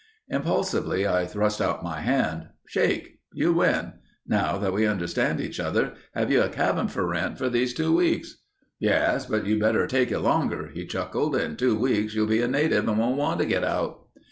[0.29, 2.47] Impulsively I thrust out my hand.
[2.67, 3.19] "Shake.
[3.33, 3.93] You win.
[4.27, 7.95] Now that we understand each other, have you a cabin for rent for these two
[7.95, 8.39] weeks?"
[8.79, 11.35] "Yes, but you'd better take it longer," he chuckled.
[11.35, 14.07] "In two weeks you'll be a native and won't want to get out."